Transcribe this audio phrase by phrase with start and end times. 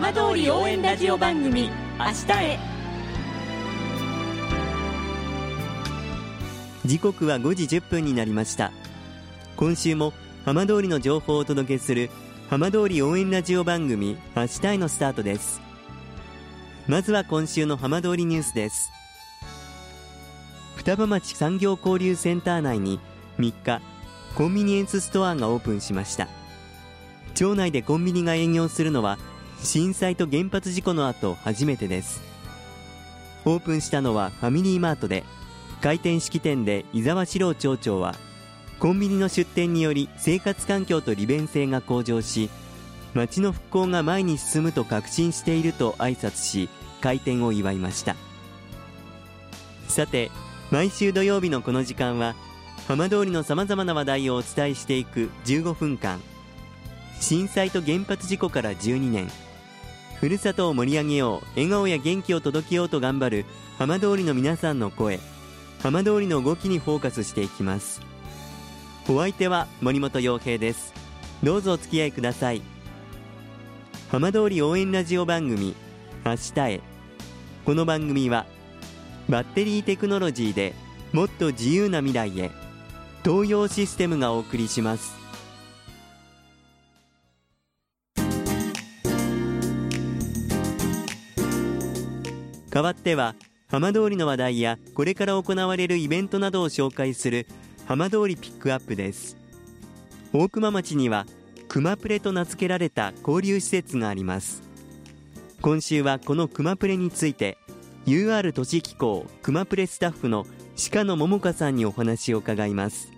[0.00, 1.62] 浜通り応援ラジオ番組
[1.98, 2.58] 明日へ。
[6.84, 8.70] 時刻は5時1分になりました。
[9.56, 10.12] 今週も
[10.44, 12.10] 浜通りの情報をお届けする
[12.48, 15.60] 浜通り応援ラジオ番組明日へのスタートです。
[16.86, 18.92] まずは今週の浜通りニュースです。
[20.76, 23.00] 双葉町産業交流センター内に
[23.40, 23.82] 3日
[24.36, 26.28] コンビニエンスストアがオープンしました。
[27.34, 29.18] 町内でコンビニが営業するのは
[29.62, 32.22] 震災と原発事故の後初めてです。
[33.44, 35.24] オープンしたのはファミリーマートで
[35.80, 38.14] 開店式典で伊沢史郎町長は
[38.78, 42.50] コンビニの出店により生活環境と利便性が向上し
[43.14, 46.68] 町の復興が前に進むと確信していると挨拶し
[47.00, 48.16] 開店を祝いました。
[49.88, 50.30] さて
[50.70, 52.34] 毎週土曜日のこの時間は
[52.86, 56.20] 浜通りのさまざまな話題をお伝えしていく15分間。
[57.20, 59.28] 震災と原発事故から12年。
[60.20, 63.44] ふるさとを盛り上げよう笑顔や元気を届けようと頑張る
[63.78, 65.20] 浜通りの皆さんの声
[65.80, 68.00] 浜通りの動きにフォーカスしていきます。
[69.08, 70.92] お相手は森本洋平です。
[71.42, 72.62] どうぞお付き合いください。
[74.10, 75.74] 浜通り応援ラジオ番組
[76.24, 76.80] 明日へ。
[77.64, 78.46] この番組は
[79.28, 80.74] バッテリーテクノロジーで
[81.12, 82.50] もっと自由な未来へ
[83.24, 85.27] 東洋システムがお送りします。
[92.78, 93.34] 代わっては
[93.66, 97.48] 浜通りの話題やこれから行われるイベントなどを紹介する
[97.86, 99.36] 浜通りピックアップです。
[100.32, 101.26] 大熊町には
[101.66, 104.62] 熊プレと名付けられた交流施設があります。
[105.60, 107.58] 今週はこの熊プレについて
[108.06, 110.46] UR 都市機構熊プレスタッフの
[110.92, 113.10] 鹿野桃香さんにお話を伺います。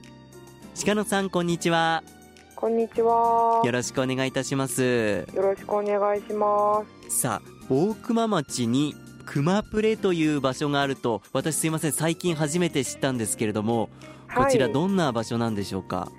[0.86, 2.02] 鹿野さんこんにちは。
[2.56, 3.60] こんにちは。
[3.62, 5.26] よろしくお願いいたします。
[5.34, 7.20] よろしくお願いします。
[7.20, 8.94] さあ大熊町に
[9.30, 13.88] 熊プレという場所があると私すいません最近初めて知ったんですけれども、
[14.34, 16.10] こちらどんな場所なんでしょうか？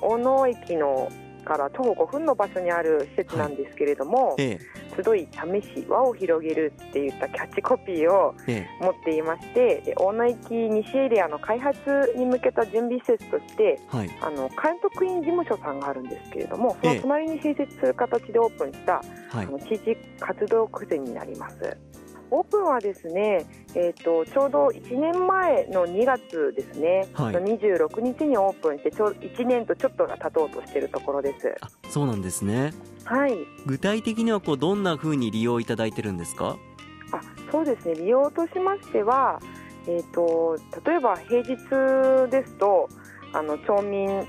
[0.00, 1.10] 大野駅の
[1.44, 8.36] から徒歩5分の場所にある施設なんですけれども、はいええ、集い試し輪を広げるっていったキャッチコピーを
[8.80, 21.76] 持っていまして、え、大野駅西エリアの開発に向けた準備施設として、はい、あの監督員事務所さんがあるんですけれどもその隣に併設する形でオープンした、はい、あの地域活動区になります。
[22.30, 31.54] オープンはですね、えーと、ちょうど1年前の2月ですね、はい、26日にオープンしてちょ1年とちょっとが経とうとしているところです。
[31.60, 32.72] あそうなんですね、
[33.04, 36.56] はい、具体的にはこうどんなふうに利用いただいてるんですか？
[37.12, 37.20] あ
[37.52, 37.94] そうですね。
[37.94, 39.38] 利用としましては、
[39.86, 42.88] えーと、例えば平日ですと
[43.32, 44.26] あの町民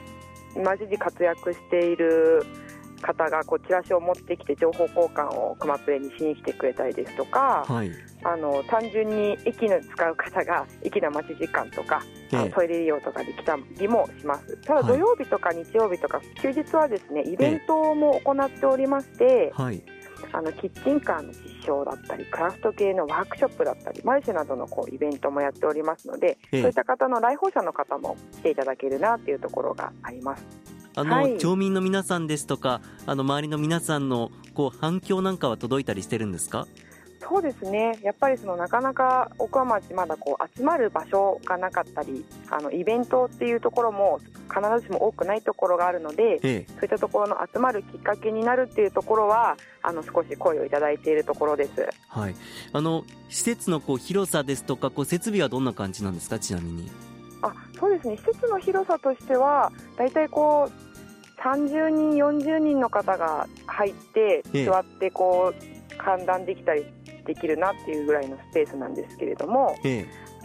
[0.64, 2.44] マジで活躍している
[3.02, 7.92] 方がこうチラシを持ってきて情報交換を熊プレにしに来てくれたりですとか、はい、
[8.24, 14.58] あの単純に駅の使う方が駅の待ち時間とか、ええ、トイレ利用とかで来たりもします。
[14.58, 19.82] ただ土曜日とか日曜日とか、休日はですねイベントも行っておりまして、はい、
[20.32, 30.77] あのキッチンカーの実証だったりクラフト系のワークショップだったりマルシェなどのこうイベントもやっておりますので、そういった方の来訪者の方も来ていただけるなっていうところがあります。
[30.98, 36.68] あの、はい、町民の皆さんですとかあの周りの皆さんのこう反響なんかは届いたりしてるんですか？
[37.20, 38.00] そうですね。
[38.04, 44.20] やっぱりそのなかなか奥浜町まだこう集まる場所がなかったりあのイベントっていうところも
[44.50, 52.36] 必ずしも多くないところがあるので、ええ、そういったところの集まるきっかけになるっていうところはあの少し声をいただいているところです、はい、
[52.74, 56.40] あの施設のこう広さですとかこう設備はどんな感じなんですか？
[56.40, 56.90] ちなみに。
[57.44, 58.18] あそうですね。
[58.18, 60.87] 施設の広さとしては大体こう
[61.44, 66.86] 30人、40人の方が入って座ってこう観覧できたり
[67.26, 69.76] できるなっていうぐらいのスペースなんですけれども、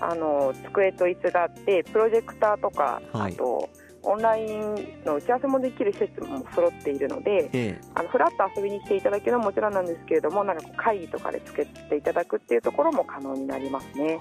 [0.01, 3.69] あの机と椅子があってプロジェクターとか、あと
[4.03, 14.19] オンラインの打ち合わせもできる施設も揃っているので、あのふらっと遊びに来ていただけるのももちろんなんですけれどもなんか会議とかでつけていただくっていうところも可能になりますね。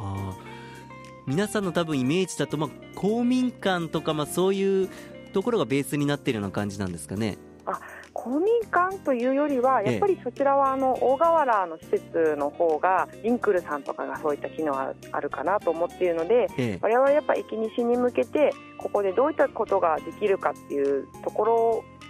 [1.27, 4.89] 皆さんの多分イメージだと、まあ、公民館とか、まあ、そういう
[5.31, 7.37] ところがベースになっているような感じなんですかね？
[7.65, 7.79] あ
[8.13, 21.55] 公民館というよりは、やっぱりそちらはあの大河原の施設の方が、リンクルさんとかがそういった機能があるかなと思っているので、ええ、我々はやっぱ駅西に向けて、ここでどういったことができるかっていうところ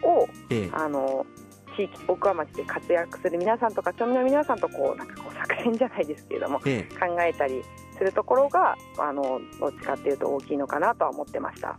[0.10, 1.26] を、え、あの
[1.78, 6.66] 地域、奥浜町で活躍する皆さんとか、町民の皆さんとこうなんかこう作戦じゃないですけれども、考
[7.22, 7.62] えたり
[7.98, 11.78] するところが、あのどっちかっていうと大きいのかなとは思ってました。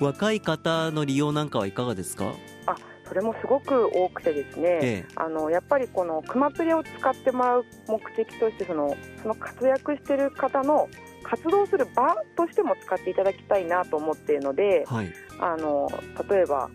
[0.00, 2.32] 若い方の利用なんかはいかがですか？
[2.66, 5.04] あそれもすごく多くてですね、ええ。
[5.16, 10.88] あのやっぱりこのクマプレを使ってもらう目的としてそのその活躍している方の
[11.22, 15.12] 活動する場としても使っていただきたいなと思っているのではい。
[15.38, 15.88] あの
[16.30, 16.70] 例えば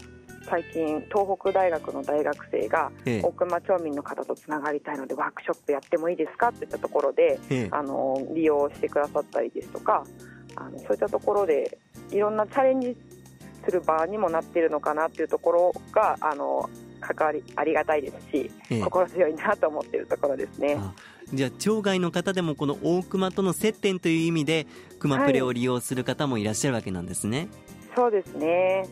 [0.50, 3.22] 最近東北大学の大学生がええ。
[3.22, 7.68] 大熊町民の方とつながりたいのでワークショップやってもいいですかっていったところでええ。
[7.72, 10.04] あの利用してくださったりですとか
[10.56, 11.80] あのそういったところで
[12.12, 12.96] いろんなチャレンジ
[13.66, 16.70] する場にもなっているのかなっていうところがあの
[17.02, 18.82] 関わりありがたいですし、ええ。
[18.82, 20.76] 心強いなと思っているところですね。
[20.80, 20.94] あ
[21.34, 24.66] じゃあ町外の方でもこの大熊との接点という意味で
[25.00, 27.50] 熊プレを利用する方もいらっしゃるわけなんですね、
[27.96, 28.88] そうですね。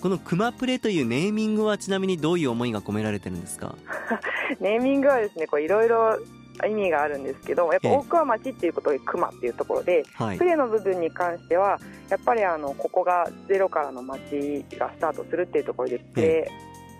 [0.00, 3.76] この熊プレというネーミングはちなみにどういう思いが込められてるんですか？
[4.58, 6.18] ネーミングはですねこういろいろ
[6.66, 7.96] 意味があるんですけどやっぱええ。
[7.96, 10.38] 大桑町っていうことで熊っていうところではい。
[10.38, 11.78] プレーの部分に関しては
[12.08, 16.50] やっぱりあのここがゼロからの町がスタートするっていうところでプレ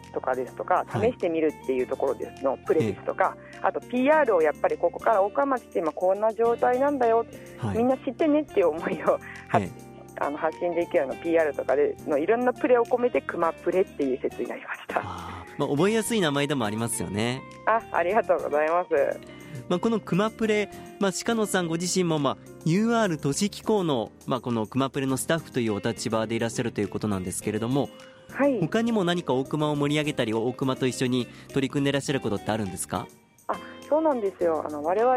[0.08, 7.26] ーとかですとかはい試してみるっていうところですのプレーですとかあと PR をやっぱりここから大川町って今こんな状態なんだよ。
[7.58, 7.78] はい。
[7.78, 9.18] みんな知ってねっていう思いを
[9.48, 9.70] はえ
[10.20, 15.02] あの発信できるような PR とかでのいろんなプレーを込めて熊プレっていう説になりました。
[15.60, 22.36] まあ、覚えやすい名前でもありますよね、あありがとうございますまあ、この熊プレ、まあ、鹿野さんご自身も、まあ、
[22.66, 27.88] UR 都市機構の,、まあこの熊プレのスタッフというお立場でいらっしゃるということなんですけれども
[28.32, 28.60] はい。
[28.60, 33.06] 他にも何か大熊を盛り上げたり大熊と一緒に取り組んでいらっしゃることってあるんですか？
[33.88, 34.62] そうなんですよ。
[34.64, 35.16] あの我々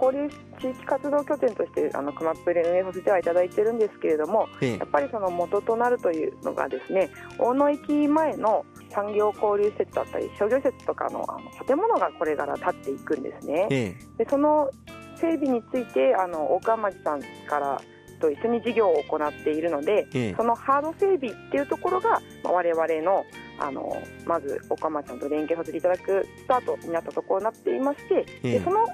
[0.00, 0.28] 交流
[0.60, 4.78] 地域活動拠点としてあの熊プレ運営させてはいただいてるんですけれどもええ。
[4.78, 13.66] やっぱりその元となるというのがですね大野駅前の産業交流施設だったり商業施設とかのあの建物がこれから建っていくんですね。
[13.70, 14.70] えでその
[15.16, 17.80] 整備についてあの大川町さんから
[18.20, 20.06] と一緒に事業を行っているので
[20.36, 23.24] そのハード整備っていうところが、まあ我々の
[23.58, 28.58] あのまず岡町さんと連携させていただくスタートになったところになっていまして、ええ。
[28.58, 28.86] でその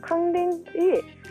[0.00, 0.70] 関連で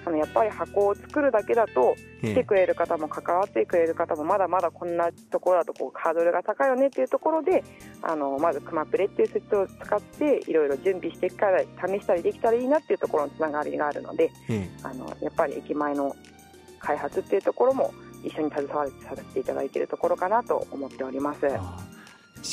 [0.05, 7.63] あのやっぱり箱を作るだけだとえ来てくれる方も関わってくれる方もまだまだこんなところだとこうハードルが高いよねっていうところで
[8.01, 14.69] あのまずクマプレっていう設置を使っていろいろ準備していくから試したりできたらいいなっていうところのつながりがあるのでええ。
[14.83, 16.15] あのやっぱり駅前の
[16.79, 17.93] 開発っていうところも
[18.23, 21.41] 一緒に携わさせていただいているところかなと思っております。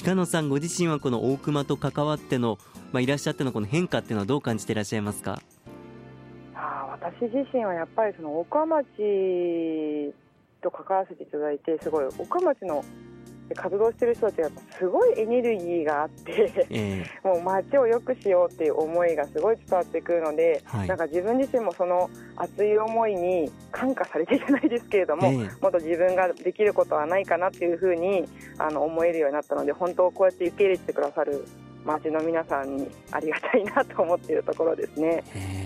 [0.05, 2.59] 鹿野さんご自身はこの大熊と関わっての、
[2.93, 5.41] まあ、いらっしゃってのこの変化っていうのはどう感じていらっしゃいますか？
[7.01, 8.85] 私自身はやっぱりその岡町
[10.63, 12.85] と関わらせていただいてすごい岡町の
[13.55, 20.89] 活動してる人たちがすごいエネルギーがあってえ もう街を良くしようっていう思いがすごい伝わってくるので、はい。
[20.89, 25.37] なんか自分自身もその熱い思いに感化されてじゃないですけれども、ええ。
[25.37, 28.25] もっと自分ができることはないかなっていうふうに
[28.59, 31.45] あの思えるようになったので本当こうやって受け入れてくださる
[31.85, 35.23] 街の皆さんにありがたいなと思っているところですね。
[35.37, 35.66] ええ。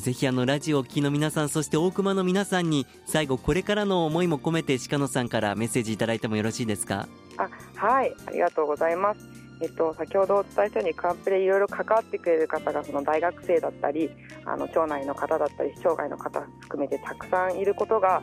[0.00, 7.08] ぜひあのラジオをお聞きの皆さんそして大熊の皆さんに最後これからの思いも込めて鹿野さんからメッセージいただいてもよろしいですか？
[7.38, 9.20] あはいありがとうございます。
[9.60, 14.10] えっと、先ほどお伝えしたようにカンプレいろいろ関わってくれる方がその大学生だったり
[14.44, 18.22] あの町内の方だったり市町外の方含めてたくさんいることが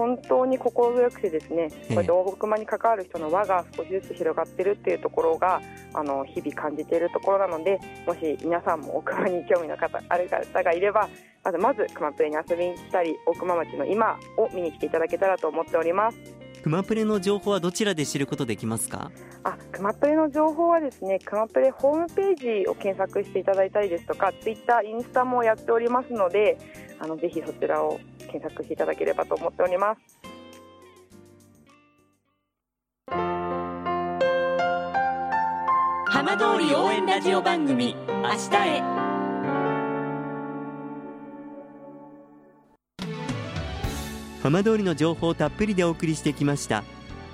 [0.00, 5.60] 本当に心強くてですね、ええこうやって大熊に関わる人の輪が少しずつ広がってるっていうところが
[5.92, 11.08] あの日々感じているところなのでもし皆さんも大熊に興味の方ある方がいれば
[11.44, 16.18] まずまず熊プレに遊びに来たり大熊町の今を見に来ていただけたらと思っております。
[16.62, 19.10] 熊プレの情報はどちらで知ることできますか？
[19.44, 26.58] あ、クマプレの情報はですね、クマプレホームページを検索していただいたりですとか、ツイッター、インスタもやっておりますので、
[26.98, 27.98] あのぜひそちらを
[28.30, 30.00] 検索していただければと思っております。
[36.06, 38.82] 浜通り応援ラジオ番組「明日へ」
[44.42, 46.82] 浜通りの情報をたっぷりでお送りしてきました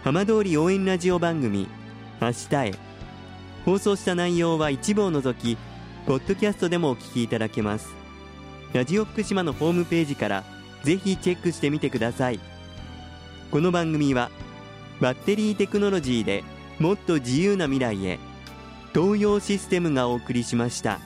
[0.03, 1.69] 浜通り応援ラジオ番組
[2.21, 2.75] 明日へ。
[3.65, 5.59] 放送した内容は一部を除き
[6.07, 7.93] ポッドキャストでもお聞きいただけます。
[8.73, 10.45] ラジオ福島のホームページから
[10.87, 12.39] ぜひチェックしてみてください
[13.51, 14.31] この番組は
[15.01, 16.45] バッテリーテクノロジーで
[16.79, 18.21] もっと自由な未来へ
[18.95, 21.01] 東洋システムがお送りしました。